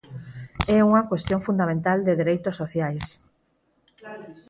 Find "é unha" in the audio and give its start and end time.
0.75-1.07